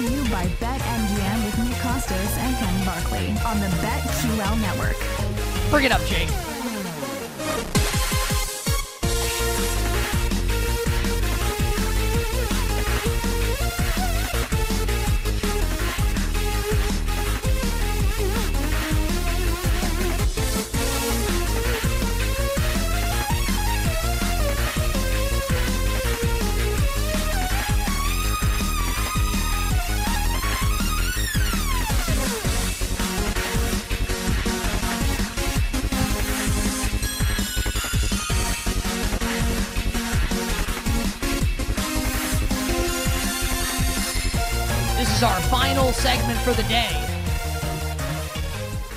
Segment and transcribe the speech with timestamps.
[0.00, 4.96] To you by BetMGM with Nick Kostos and Ken Barkley on the BetQL network.
[5.70, 6.49] Bring it up, Jake.
[45.22, 46.88] Our final segment for the day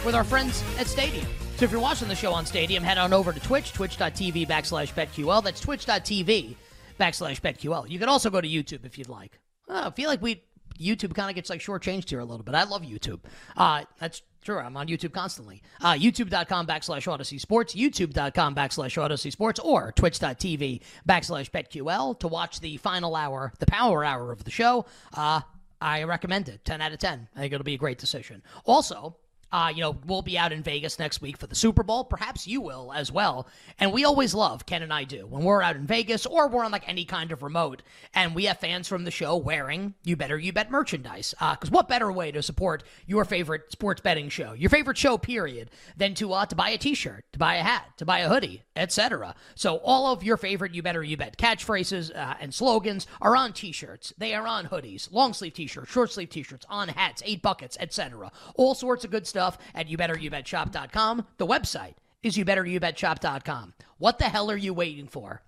[0.06, 1.28] with our friends at Stadium.
[1.58, 4.94] So if you're watching the show on Stadium, head on over to Twitch, twitch.tv backslash
[4.94, 5.44] BetQL.
[5.44, 6.56] That's twitch.tv
[6.98, 7.90] backslash BetQL.
[7.90, 9.38] You can also go to YouTube if you'd like.
[9.68, 10.44] Uh, I feel like we
[10.80, 12.56] YouTube kind of gets like shortchanged here a little bit.
[12.56, 13.20] I love YouTube.
[13.58, 14.60] Uh, that's true.
[14.60, 15.62] I'm on YouTube constantly.
[15.82, 22.60] Uh, YouTube.com backslash Audacy Sports, YouTube.com backslash Audacy Sports, or Twitch.tv backslash BetQL to watch
[22.60, 24.86] the final hour, the power hour of the show.
[25.14, 25.42] Uh,
[25.84, 26.64] I recommend it.
[26.64, 27.28] 10 out of 10.
[27.36, 28.42] I think it'll be a great decision.
[28.64, 29.18] Also,
[29.54, 32.04] uh, you know, we'll be out in Vegas next week for the Super Bowl.
[32.04, 33.48] Perhaps you will as well.
[33.80, 36.66] And we always love, Ken and I do, when we're out in Vegas or we're
[36.66, 37.84] on like any kind of remote
[38.16, 41.36] and we have fans from the show wearing You Better You Bet merchandise.
[41.40, 45.70] Because what better way to support your favorite sports betting show, your favorite show, period,
[45.96, 48.64] than to uh, to buy a T-shirt, to buy a hat, to buy a hoodie,
[48.76, 49.36] etc.
[49.54, 53.54] So all of your favorite You Better You Bet catchphrases uh, and slogans are on
[53.54, 54.14] T-shirts.
[54.18, 58.32] They are on hoodies, long sleeve T-shirts, short sleeve T-shirts, on hats, eight buckets, etc.
[58.56, 59.43] All sorts of good stuff
[59.76, 61.26] at youbetteryouBetShop.com.
[61.38, 63.74] The website is youbetteryouBetShop.com.
[63.98, 65.42] What the hell are you waiting for?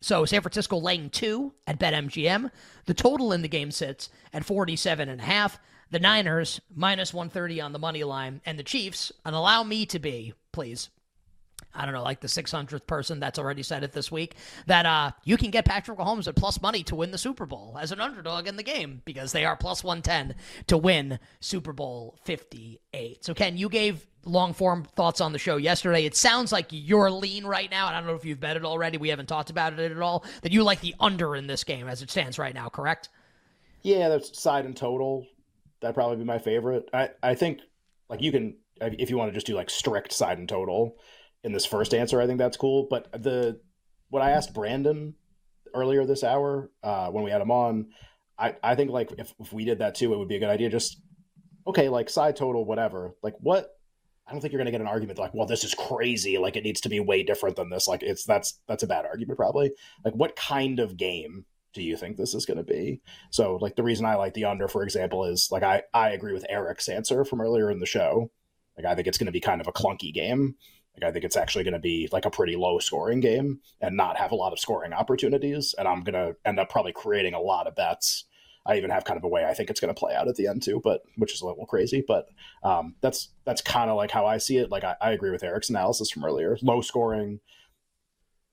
[0.00, 2.50] So San Francisco laying two at BetMGM.
[2.86, 5.58] The total in the game sits at 47 and a half.
[5.94, 10.00] The Niners minus 130 on the money line, and the Chiefs, and allow me to
[10.00, 10.90] be, please.
[11.72, 14.34] I don't know, like the 600th person that's already said it this week,
[14.66, 17.78] that uh, you can get Patrick Mahomes at plus money to win the Super Bowl
[17.80, 20.34] as an underdog in the game because they are plus 110
[20.66, 23.24] to win Super Bowl 58.
[23.24, 26.04] So, Ken, you gave long form thoughts on the show yesterday.
[26.06, 28.64] It sounds like you're lean right now, and I don't know if you've bet it
[28.64, 28.98] already.
[28.98, 30.24] We haven't talked about it at all.
[30.42, 33.10] That you like the under in this game as it stands right now, correct?
[33.82, 35.28] Yeah, that's side and total.
[35.84, 36.88] That'd probably be my favorite.
[36.94, 37.60] I, I think
[38.08, 40.96] like you can if you want to just do like strict side and total
[41.42, 42.86] in this first answer, I think that's cool.
[42.88, 43.60] But the
[44.08, 45.14] what I asked Brandon
[45.74, 47.88] earlier this hour uh, when we had him on.
[48.38, 50.48] I, I think like if, if we did that too, it would be a good
[50.48, 50.70] idea.
[50.70, 51.02] Just
[51.66, 53.14] okay, like side total, whatever.
[53.22, 53.70] Like what?
[54.26, 56.38] I don't think you're going to get an argument like, well, this is crazy.
[56.38, 57.86] Like it needs to be way different than this.
[57.86, 59.72] Like it's that's that's a bad argument probably.
[60.02, 63.02] Like what kind of game do you think this is going to be?
[63.30, 66.32] So like the reason I like the under, for example, is like I I agree
[66.32, 68.30] with Eric's answer from earlier in the show.
[68.76, 70.54] Like I think it's going to be kind of a clunky game.
[70.96, 73.96] Like I think it's actually going to be like a pretty low scoring game and
[73.96, 75.74] not have a lot of scoring opportunities.
[75.76, 78.24] And I'm going to end up probably creating a lot of bets.
[78.66, 80.36] I even have kind of a way I think it's going to play out at
[80.36, 82.02] the end too, but which is a little crazy.
[82.06, 82.28] But
[82.62, 84.70] um, that's that's kind of like how I see it.
[84.70, 86.56] Like I, I agree with Eric's analysis from earlier.
[86.62, 87.40] Low scoring,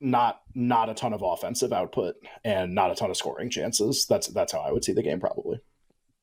[0.02, 4.06] not not a ton of offensive output, and not a ton of scoring chances.
[4.08, 5.60] That's that's how I would see the game probably.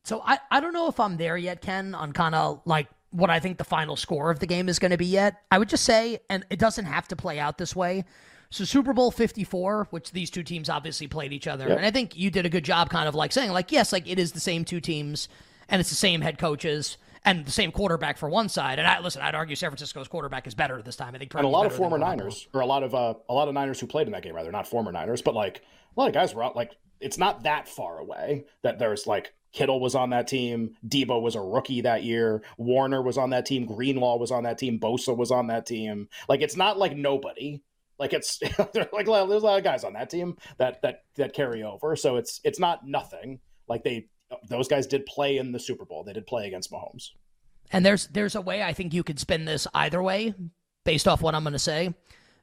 [0.04, 3.30] So I, I don't know if I'm there yet, Ken, on kind of like what
[3.30, 5.42] I think the final score of the game is going to be yet.
[5.50, 8.04] I would just say, and it doesn't have to play out this way.
[8.50, 11.68] So Super Bowl 54, which these two teams obviously played each other.
[11.68, 11.76] Yep.
[11.76, 14.08] And I think you did a good job kind of like saying like yes, like
[14.08, 15.28] it is the same two teams
[15.68, 16.96] and it's the same head coaches
[17.28, 18.78] and the same quarterback for one side.
[18.78, 21.14] And I listen, I'd argue San Francisco's quarterback is better this time.
[21.14, 23.48] I think and a lot of former Niners or a lot of uh, a lot
[23.48, 25.62] of Niners who played in that game rather, not former Niners, but like
[25.96, 29.32] a lot of guys were out like it's not that far away that there's like
[29.52, 30.74] Kittle was on that team.
[30.86, 32.42] Deebo was a rookie that year.
[32.56, 33.66] Warner was on that team.
[33.66, 34.78] Greenlaw was on that team.
[34.78, 36.08] Bosa was on that team.
[36.28, 37.62] Like it's not like nobody.
[37.98, 41.62] Like it's like there's a lot of guys on that team that that that carry
[41.62, 41.94] over.
[41.96, 43.40] So it's it's not nothing.
[43.68, 44.08] Like they
[44.48, 46.04] those guys did play in the Super Bowl.
[46.04, 47.10] They did play against Mahomes.
[47.70, 50.34] And there's there's a way I think you could spin this either way,
[50.84, 51.94] based off what I'm going to say.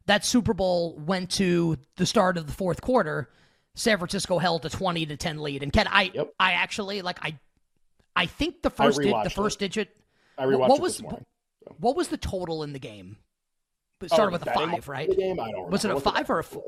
[0.06, 3.30] That Super Bowl went to the start of the fourth quarter
[3.76, 5.62] San Francisco held a 20 to 10 lead.
[5.62, 6.34] And Ken, I yep.
[6.40, 7.38] I actually like I
[8.16, 9.66] I think the first di- the first it.
[9.68, 9.98] digit
[10.38, 11.26] I rewatched what was, morning,
[11.64, 11.76] so.
[11.80, 13.18] What was the total in the game?
[14.02, 15.10] It started oh, with a five, right?
[15.10, 15.40] game?
[15.40, 16.66] I don't was it a five or a four?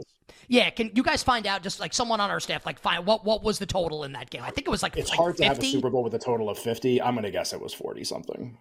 [0.47, 1.61] Yeah, can you guys find out?
[1.61, 4.29] Just like someone on our staff, like find what what was the total in that
[4.29, 4.43] game?
[4.43, 5.43] I think it was like it's like hard 50?
[5.43, 7.01] to have a Super Bowl with a total of fifty.
[7.01, 8.57] I'm gonna guess it was forty something.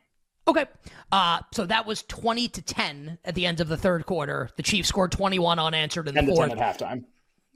[0.49, 0.67] Okay,
[1.13, 4.51] uh, so that was twenty to ten at the end of the third quarter.
[4.57, 6.51] The Chiefs scored twenty one unanswered in the fourth.
[6.51, 7.05] at halftime.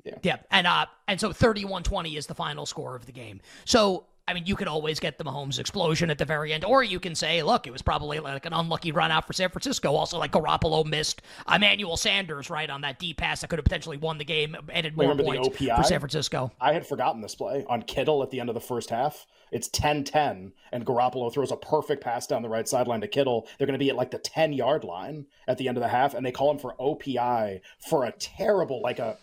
[0.04, 0.18] Yeah.
[0.22, 0.36] Yeah.
[0.50, 3.40] And uh and so 31-20 is the final score of the game.
[3.64, 6.84] So I mean, you could always get the Mahomes explosion at the very end, or
[6.84, 9.92] you can say, look, it was probably like an unlucky run out for San Francisco.
[9.94, 11.22] Also, like Garoppolo missed
[11.52, 14.96] Emmanuel Sanders right on that deep pass that could have potentially won the game, added
[14.96, 16.52] more Remember points for San Francisco.
[16.60, 19.26] I had forgotten this play on Kittle at the end of the first half.
[19.50, 23.48] It's 10-10, and Garoppolo throws a perfect pass down the right sideline to Kittle.
[23.58, 25.88] They're going to be at like the 10 yard line at the end of the
[25.88, 29.16] half, and they call him for OPI for a terrible, like a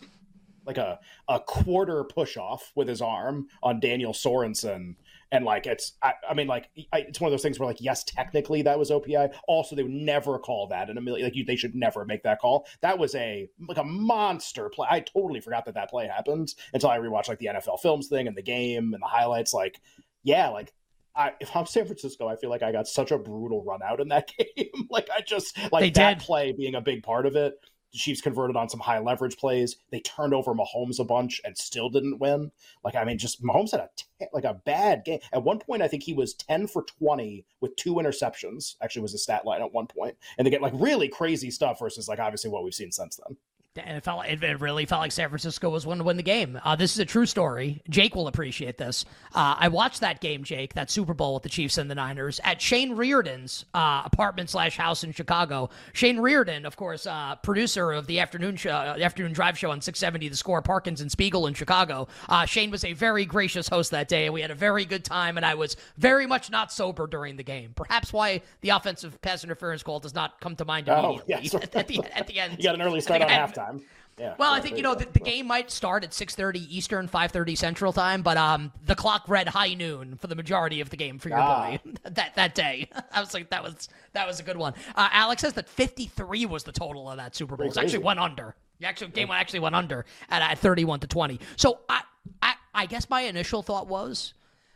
[0.68, 4.96] like a a quarter push off with his arm on Daniel Sorensen.
[5.32, 7.82] And like it's, I, I mean, like I, it's one of those things where like,
[7.82, 9.34] yes, technically that was OPI.
[9.48, 11.26] Also, they would never call that in a million.
[11.26, 12.66] Like you, they should never make that call.
[12.82, 14.88] That was a like a monster play.
[14.90, 18.28] I totally forgot that that play happened until I rewatched like the NFL films thing
[18.28, 19.54] and the game and the highlights.
[19.54, 19.82] Like,
[20.24, 20.74] yeah, like
[21.16, 24.00] I, if I'm San Francisco, I feel like I got such a brutal run out
[24.00, 24.88] in that game.
[24.90, 26.26] like I just like they that did.
[26.26, 27.54] play being a big part of it.
[27.92, 29.78] The Chiefs converted on some high leverage plays.
[29.92, 32.52] They turned over Mahomes a bunch and still didn't win.
[32.84, 35.20] Like I mean, just Mahomes had a t- like a bad game.
[35.32, 38.76] At one point, I think he was ten for twenty with two interceptions.
[38.82, 41.80] Actually, was a stat line at one point, and they get like really crazy stuff
[41.80, 43.38] versus like obviously what we've seen since then
[43.78, 46.24] and it felt like, it really felt like San Francisco was going to win the
[46.24, 46.60] game.
[46.64, 47.82] Uh, this is a true story.
[47.90, 49.06] Jake will appreciate this.
[49.34, 52.40] Uh, I watched that game, Jake, that Super Bowl with the Chiefs and the Niners
[52.44, 55.70] at Shane Reardon's uh, apartment slash house in Chicago.
[55.94, 59.82] Shane Reardon, of course, uh, producer of the afternoon show, uh, afternoon drive show on
[59.82, 62.08] 670 The Score, Parkins and Spiegel in Chicago.
[62.30, 65.04] Uh, Shane was a very gracious host that day, and we had a very good
[65.04, 65.38] time.
[65.38, 67.74] And I was very much not sober during the game.
[67.76, 71.40] Perhaps why the offensive pass interference call does not come to mind oh, immediately oh,
[71.42, 71.56] yes.
[71.56, 72.58] at, at, the at the end.
[72.58, 73.82] You got an early start on halftime time.
[74.18, 74.34] Yeah.
[74.40, 77.94] Well, I think you know the, the, game might start at 6:30 Eastern, 5:30 Central
[77.94, 81.30] time, but um the clock read high noon for the majority of the game for
[81.30, 81.70] your ah.
[81.70, 82.90] boy that that day.
[83.12, 84.74] I was like that was that was a good one.
[84.96, 87.68] Uh, Alex says that 53 was the total of that Super Bowl.
[87.68, 88.56] It actually went under.
[88.80, 89.36] The actual game yeah.
[89.36, 91.40] actually went under at, at 31 to 20.
[91.56, 92.02] So I,
[92.42, 94.34] I I guess my initial thought was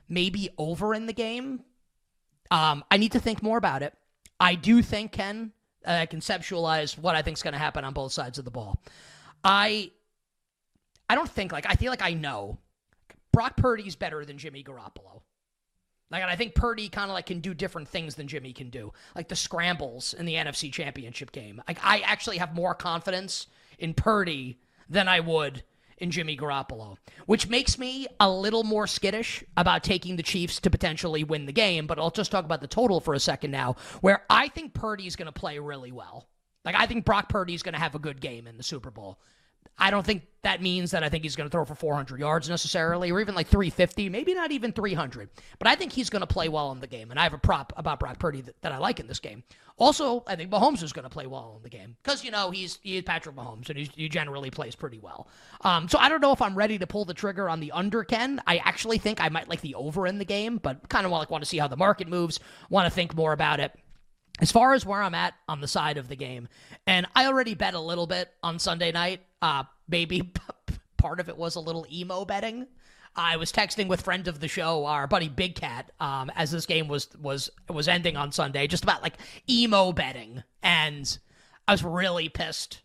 [0.08, 1.64] maybe over in the game.
[2.52, 3.96] Um, I need to think more about it.
[4.40, 5.52] I do think Ken
[5.86, 8.82] uh, conceptualize what I think is going to happen on both sides of the ball.
[9.44, 9.92] I
[11.10, 12.58] I don't think like I feel like I know
[13.32, 15.22] Brock Purdy's better than Jimmy Garoppolo.
[16.12, 18.70] Like, and I think Purdy kind of like can do different things than Jimmy can
[18.70, 21.62] do, like the scrambles in the NFC Championship game.
[21.68, 23.48] Like, I actually have more confidence
[23.80, 24.60] in Purdy
[24.90, 25.64] than I would
[26.02, 30.70] in Jimmy Garoppolo, which makes me a little more skittish about taking the Chiefs to
[30.70, 31.88] potentially win the game.
[31.88, 35.16] But I'll just talk about the total for a second now, where I think Purdy's
[35.16, 36.28] going to play really well.
[36.66, 39.20] Like, I think Brock Purdy's going to have a good game in the Super Bowl.
[39.78, 42.50] I don't think that means that I think he's going to throw for 400 yards
[42.50, 45.30] necessarily, or even like 350, maybe not even 300.
[45.60, 47.38] But I think he's going to play well in the game, and I have a
[47.38, 49.44] prop about Brock Purdy that, that I like in this game.
[49.78, 52.52] Also, I think Mahomes is going to play well in the game because you know
[52.52, 55.28] he's he's Patrick Mahomes, and he generally plays pretty well.
[55.62, 58.04] Um, so I don't know if I'm ready to pull the trigger on the under.
[58.04, 61.12] Ken, I actually think I might like the over in the game, but kind of
[61.12, 63.72] like want to see how the market moves, want to think more about it
[64.40, 66.48] as far as where I'm at on the side of the game,
[66.88, 69.22] and I already bet a little bit on Sunday night.
[69.42, 70.32] Uh, maybe
[70.98, 72.68] part of it was a little emo betting.
[73.16, 76.66] I was texting with friend of the show, our buddy Big Cat, um, as this
[76.66, 79.16] game was was was ending on Sunday, just about like
[79.50, 81.18] emo betting, and
[81.68, 82.82] I was really pissed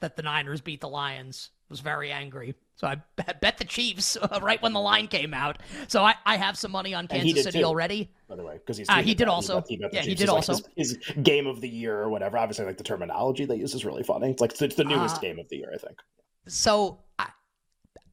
[0.00, 1.50] that the Niners beat the Lions.
[1.52, 2.54] I was very angry.
[2.76, 2.96] So I
[3.40, 5.62] bet the Chiefs right when the line came out.
[5.88, 8.10] So I, I have some money on Kansas City too, already.
[8.28, 9.64] By the way, because he's uh, he did also.
[9.66, 10.54] He bet, he yeah, he did also.
[10.54, 12.38] Like his, his, game of the year or whatever.
[12.38, 14.30] Obviously, like the terminology they use is really funny.
[14.30, 15.98] It's like it's the newest uh, game of the year, I think.
[16.46, 17.28] So, I,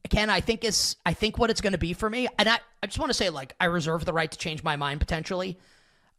[0.08, 2.58] Ken, I think is I think what it's going to be for me, and I,
[2.82, 5.58] I just want to say like I reserve the right to change my mind potentially.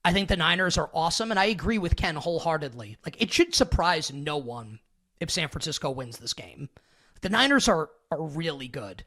[0.03, 2.97] I think the Niners are awesome, and I agree with Ken wholeheartedly.
[3.03, 4.79] Like it should surprise no one
[5.19, 6.69] if San Francisco wins this game.
[7.21, 9.03] The Niners are are really good.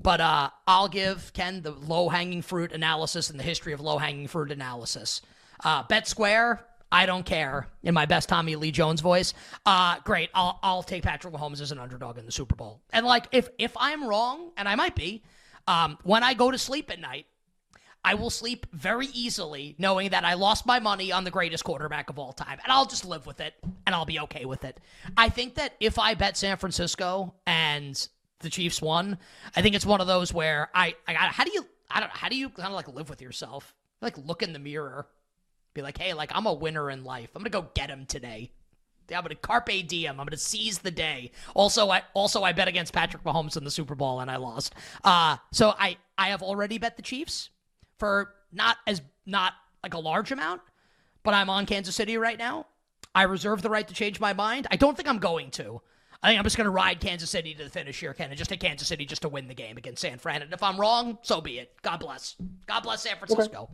[0.00, 3.98] But uh, I'll give Ken the low hanging fruit analysis and the history of low
[3.98, 5.22] hanging fruit analysis.
[5.62, 7.68] Uh, Bet Square, I don't care.
[7.82, 9.32] In my best Tommy Lee Jones voice,
[9.64, 10.30] uh, great.
[10.34, 12.80] I'll I'll take Patrick Mahomes as an underdog in the Super Bowl.
[12.90, 15.22] And like if if I'm wrong, and I might be,
[15.66, 17.26] um, when I go to sleep at night,
[18.04, 22.10] I will sleep very easily knowing that I lost my money on the greatest quarterback
[22.10, 22.58] of all time.
[22.62, 23.54] And I'll just live with it
[23.86, 24.80] and I'll be okay with it.
[25.16, 28.08] I think that if I bet San Francisco and
[28.42, 29.18] the Chiefs won.
[29.56, 32.10] I think it's one of those where I, I got, how do you, I don't,
[32.10, 33.74] how do you kind of like live with yourself?
[34.00, 35.06] Like look in the mirror,
[35.74, 37.30] be like, hey, like I'm a winner in life.
[37.34, 38.50] I'm gonna go get him today.
[39.14, 40.18] I'm gonna carpe diem.
[40.18, 41.32] I'm gonna seize the day.
[41.54, 44.74] Also, I also I bet against Patrick Mahomes in the Super Bowl and I lost.
[45.04, 47.50] Uh, so I I have already bet the Chiefs
[48.02, 49.52] for not as not
[49.84, 50.60] like a large amount,
[51.22, 52.66] but I'm on Kansas City right now.
[53.14, 54.66] I reserve the right to change my mind.
[54.72, 55.80] I don't think I'm going to.
[56.20, 58.36] I think I'm just going to ride Kansas City to the finish here, Ken, and
[58.36, 60.42] just take Kansas City just to win the game against San Fran.
[60.42, 61.76] And if I'm wrong, so be it.
[61.82, 62.34] God bless.
[62.66, 63.62] God bless San Francisco.
[63.62, 63.72] Okay.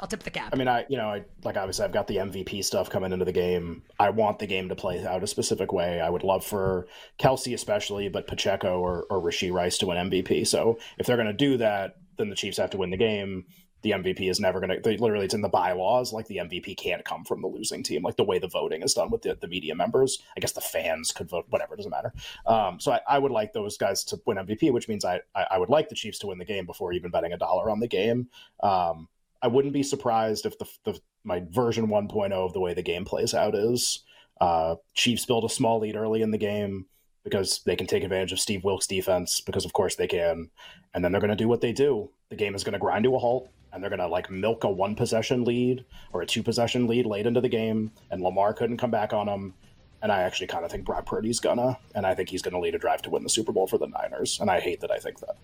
[0.00, 0.50] I'll tip the cap.
[0.52, 3.24] I mean, I you know, I like obviously I've got the MVP stuff coming into
[3.24, 3.84] the game.
[4.00, 6.00] I want the game to play out a specific way.
[6.00, 6.88] I would love for
[7.20, 10.48] Kelce especially, but Pacheco or or Rashee Rice to win MVP.
[10.48, 13.44] So if they're going to do that, then the Chiefs have to win the game
[13.82, 14.90] the MVP is never going to.
[15.00, 16.12] Literally, it's in the bylaws.
[16.12, 18.02] Like the MVP can't come from the losing team.
[18.02, 20.18] Like the way the voting is done with the, the media members.
[20.36, 21.46] I guess the fans could vote.
[21.48, 22.12] Whatever doesn't matter.
[22.46, 25.46] Um, so I, I, would like those guys to win MVP, which means I, I,
[25.52, 27.80] I would like the Chiefs to win the game before even betting a dollar on
[27.80, 28.28] the game.
[28.62, 29.08] Um,
[29.40, 33.04] I wouldn't be surprised if the, the my version 1.0 of the way the game
[33.04, 34.04] plays out is
[34.40, 36.86] uh, Chiefs build a small lead early in the game
[37.24, 40.50] because they can take advantage of Steve Wilks' defense because of course they can,
[40.94, 42.10] and then they're going to do what they do.
[42.30, 44.64] The game is going to grind to a halt and they're going to like milk
[44.64, 48.52] a one possession lead or a two possession lead late into the game, and Lamar
[48.54, 49.54] couldn't come back on them.
[50.00, 52.74] And I actually kind of think Brock Purdy's gonna, and I think he's gonna lead
[52.74, 54.38] a drive to win the Super Bowl for the Niners.
[54.40, 55.36] And I hate that I think that.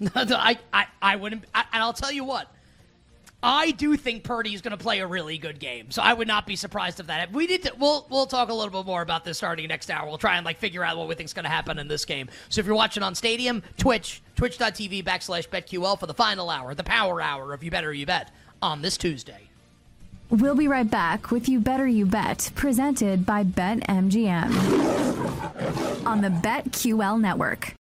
[0.30, 2.52] I, I, I wouldn't, I, and I'll tell you what,
[3.42, 6.26] I do think Purdy is going to play a really good game, so I would
[6.26, 7.32] not be surprised if that.
[7.32, 7.72] We need to.
[7.78, 10.08] We'll we'll talk a little bit more about this starting next hour.
[10.08, 12.04] We'll try and like figure out what we think is going to happen in this
[12.04, 12.28] game.
[12.48, 16.82] So if you're watching on Stadium, Twitch, twitch.tv backslash betql for the final hour, the
[16.82, 19.42] power hour of You Better You Bet on this Tuesday.
[20.30, 24.50] We'll be right back with You Better You Bet, presented by BetMGM
[26.04, 27.76] on the BetQL network.